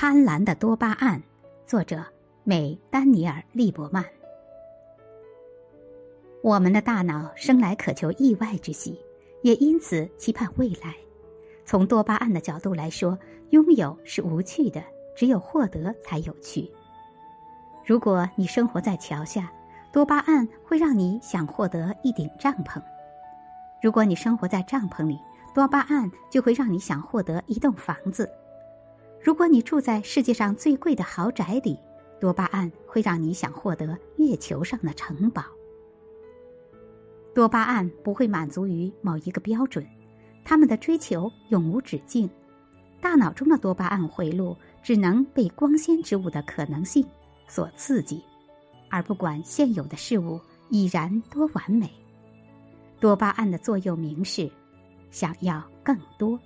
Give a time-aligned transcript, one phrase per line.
[0.00, 1.22] 贪婪的多巴胺，
[1.66, 2.02] 作者
[2.42, 4.02] 美丹尼尔·利伯曼。
[6.42, 8.98] 我们的大脑生来渴求意外之喜，
[9.42, 10.94] 也因此期盼未来。
[11.66, 13.18] 从多巴胺的角度来说，
[13.50, 14.82] 拥有是无趣的，
[15.14, 16.72] 只有获得才有趣。
[17.84, 19.52] 如果你生活在桥下，
[19.92, 22.80] 多巴胺会让你想获得一顶帐篷；
[23.82, 25.20] 如果你生活在帐篷里，
[25.54, 28.26] 多巴胺就会让你想获得一栋房子。
[29.22, 31.78] 如果你住在世界上最贵的豪宅里，
[32.18, 35.44] 多巴胺会让你想获得月球上的城堡。
[37.34, 39.86] 多巴胺不会满足于某一个标准，
[40.44, 42.28] 他们的追求永无止境。
[43.00, 47.06] 大脑中的多巴胺回路只能被光鲜之物的可能性
[47.46, 48.22] 所刺激，
[48.88, 50.40] 而不管现有的事物
[50.70, 51.90] 已然多完美。
[52.98, 54.50] 多巴胺的座右铭是：
[55.10, 56.38] 想要更多。